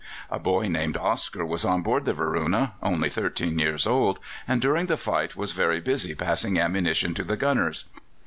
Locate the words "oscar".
0.97-1.45